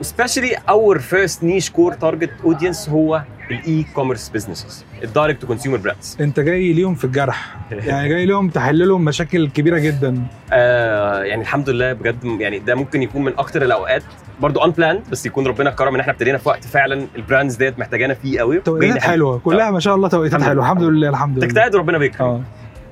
[0.00, 5.78] especially our first niche core target audience هو ال e-commerce businesses ال direct to consumer
[5.78, 7.56] brands انت جاي ليهم في الجرح.
[7.70, 10.22] يعني جاي ليهم تحل لهم مشاكل كبيرة جدا.
[10.52, 14.02] آه يعني الحمد لله بجد يعني ده ممكن يكون من أكتر الأوقات
[14.40, 17.78] برضو unplanned بس يكون ربنا كرم إن إحنا ابتدينا في وقت فعلا ال brands ديت
[17.78, 18.60] محتاجانا فيه قوي.
[18.60, 20.64] توقيتات حلوة كلها ما شاء الله توقيتات حلوة.
[20.64, 21.46] الحمد لله الحمد لله.
[21.46, 22.26] تجتهد وربنا بيكرم.
[22.26, 22.42] آه.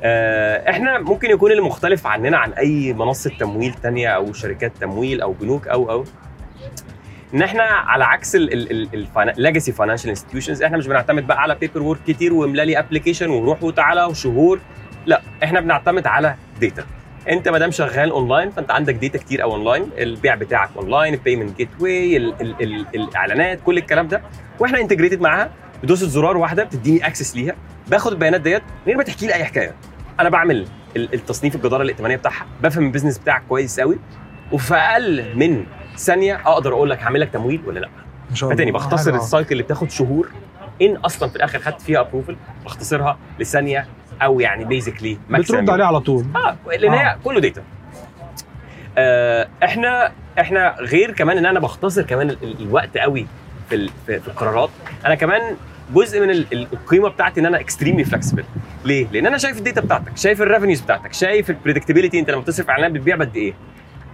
[0.02, 5.20] آه إحنا ممكن يكون اللي مختلف عننا عن أي منصة تمويل تانية أو شركات تمويل
[5.20, 6.04] أو بنوك أو أو.
[7.34, 12.34] إن إحنا على عكس ال legacy financial institutions إحنا مش بنعتمد بقى على paperwork كتير
[12.34, 14.60] واملا لي application وروح وتعالى وشهور.
[15.06, 16.84] لا إحنا بنعتمد على data
[17.28, 21.56] أنت ما دام شغال اونلاين فأنت عندك data كتير أو اونلاين البيع بتاعك online ال
[21.56, 22.16] payment gateway
[22.94, 24.22] الإعلانات كل الكلام ده.
[24.58, 25.50] وإحنا integrated معاها
[25.82, 27.54] بدوسه زرار واحدة بتديني access ليها.
[27.88, 29.74] باخد البيانات ديت من غير ما تحكي لي أي حكاية.
[30.20, 30.66] أنا بعمل
[30.96, 32.46] ال- التصنيف الجدارة الائتمانيه بتاعها.
[32.62, 33.98] بفهم ال business بتاعك كويس قوي
[34.52, 37.88] وفي أقل من ثانية أقدر أقول لك هعمل لك تمويل ولا لأ؟
[38.30, 38.56] ما شاء الله.
[38.56, 40.28] فتاني بختصر ال cycle اللي بتاخد شهور
[40.82, 43.86] إن أصلا في الآخر خدت فيها approval بختصرها لثانية
[44.22, 46.24] أو يعني basically بترد عليه على طول.
[46.36, 46.96] آه لأن آه.
[47.12, 47.62] هي كله data
[48.98, 53.26] آه إحنا إحنا غير كمان إن أنا بختصر كمان ال- ال- الوقت قوي
[53.70, 54.70] في في, القرارات
[55.06, 55.56] أنا كمان
[55.94, 58.44] جزء من ال- ال- القيمة بتاعتي إن أنا extremely flexible
[58.84, 62.30] ليه؟ لأن أنا شايف ال data بتاعتك شايف ال revenues بتاعتك شايف ال predictability أنت
[62.30, 63.54] لما بتصرف إعلان بتبيع بقد إيه؟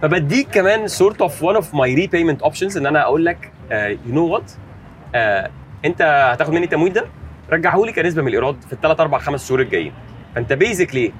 [0.01, 4.27] فبديك كمان sort of one of my repayment options ان أنا أقول لك you know
[4.27, 4.51] what
[5.85, 7.05] انت هتاخد مني التمويل ده
[7.49, 9.93] رجعه لي كنسبة من الإيراد في الثلاث أربع خمس شهور الجايين.
[10.35, 11.13] فأنت basically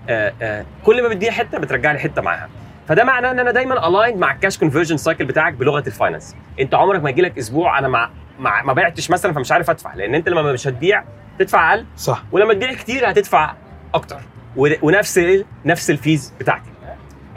[0.86, 2.50] كل ما بديها حتة بترجع لي حتة معاها.
[2.88, 6.36] فده معناه إن أنا دايما aligned مع ال cash conversion cycle بتاعك بلغة ال finance
[6.60, 9.94] أنت عمرك ما يجي لك أسبوع أنا مع, مع ما بعتش مثلا فمش عارف أدفع.
[9.94, 11.04] لأن أنت لما مش هتبيع
[11.40, 11.86] تدفع أقل.
[11.98, 12.24] صح.
[12.32, 13.54] ولما تبيع كتير هتدفع
[13.94, 14.20] أكتر.
[14.56, 16.71] ونفس نفس الفيز بتاعتي.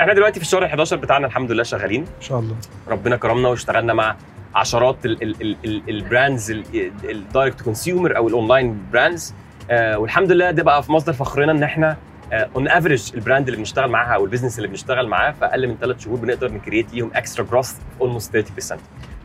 [0.00, 2.00] إحنا دلوقتي في الشهر 11 بتاعنا الحمد لله شغالين.
[2.00, 2.56] إن شاء الله.
[2.88, 4.16] ربنا كرمنا واشتغلنا مع
[4.54, 4.96] عشرات
[5.88, 6.50] ال brands
[7.04, 9.34] ال direct consumer أو ال online brands
[9.70, 11.96] آه والحمد لله ده بقى في مصدر فخرنا إن إحنا
[12.32, 15.68] on average ال brand اللي بنشتغل معاها أو ال business اللي بنشتغل معاه في أقل
[15.68, 18.36] من ثلاث شهور بنقدر ن create ليهم extra growth almost
[18.70, 18.74] 30%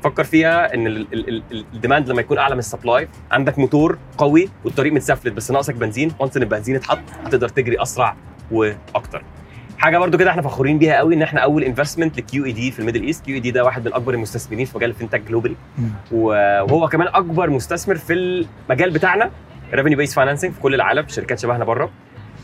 [0.04, 3.60] فكر فيها إن ال- ال- ال- ال demand لما يكون أعلى من ال supply عندك
[3.60, 8.16] موتور قوي والطريق متسفلت بس ناقصك بنزين وانس إن البنزين اتحط هتقدر تجري أسرع
[8.52, 9.24] وأكتر.
[9.80, 13.04] حاجة برضو كده إحنا فخورين بيها قوي ان إحنا أول investment ل QED في الميدل
[13.04, 15.56] إيست QED ده واحد من أكبر المستثمرين في مجال ال FinTech globally.
[16.12, 19.32] وهو كمان أكبر مستثمر في المجال بتاعنا
[19.74, 21.90] revenue based financing في كل العالم شركات شبهنا بره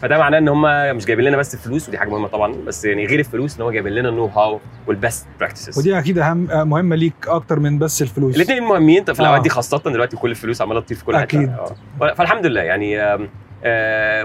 [0.01, 0.61] فده معناه إن هم
[0.95, 3.71] مش جايبين لنا بس الفلوس ودي حاجة مهمة طبعا بس يعني غير الفلوس إن هو
[3.71, 7.59] جايبين لنا ال know how وال best practices ودي أكيد أهم آه، مهمة ليك أكتر
[7.59, 9.43] من بس الفلوس الاثنين مهمين في الاوقات آه.
[9.43, 11.49] دي خاصة دلوقتي كل الفلوس عمالة تطير في كل حتة أكيد.
[11.49, 12.13] آه.
[12.13, 13.17] فالحمد لله يعني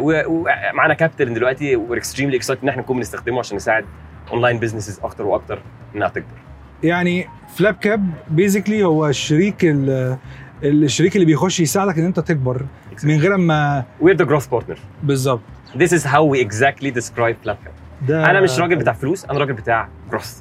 [0.00, 3.85] ومعانا capital دلوقتي we're extremely excited إن إحنا نكون بنستخدمه عشان نساعد
[4.32, 5.59] online businesses أكتر وأكتر
[5.94, 6.37] إنها تكبر.
[6.83, 10.16] يعني FlapKap basically هو الشريك ال-
[10.64, 12.62] الشريك اللي بيخش يساعدك إن أنت تكبر
[13.05, 15.40] من غير ما we're the growth partner بالظبط.
[15.79, 17.70] This is how we exactly describe FlapKap.
[18.09, 20.40] ده أنا مش راجل بتاع فلوس أنا راجل بتاع growth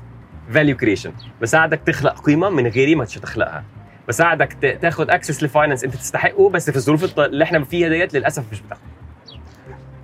[0.51, 1.11] value creation
[1.41, 3.63] بساعدك تخلق قيمة من غيري ما هتخلقها
[4.09, 8.43] بساعدك تاخد access ل finance انت تستحقه بس في الظروف اللي إحنا فيها ديت للأسف
[8.51, 8.83] مش بتاخده.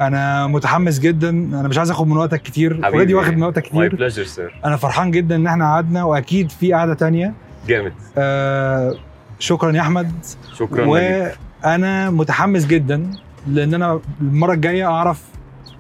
[0.02, 1.30] أنا متحمس جدا.
[1.30, 2.86] أنا مش عايز آخد من وقتك كتير.
[2.86, 6.52] already واخد من وقتك كتير my pleasure sir أنا فرحان جدا إن إحنا قعدنا وأكيد
[6.52, 7.34] في قعدة تانية.
[7.68, 7.94] جامد.
[8.18, 8.96] آه
[9.40, 10.12] شكرا يا أحمد.
[10.54, 10.86] شكرا.
[10.86, 13.12] وأنا متحمس جدا
[13.48, 15.24] لأن أنا المرة الجاية أعرف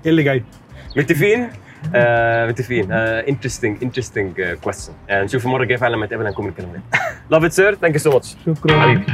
[0.06, 0.44] إيه اللي جاي.
[0.98, 1.48] متفقين؟
[2.50, 2.92] متفقين.
[2.92, 6.82] interesting interesting question نشوف المرة الجاية فعلا لما نتقابل هنكون بنتكلم
[7.30, 8.82] love it sir thank you so much شكرا.
[8.82, 9.06] حبيبي.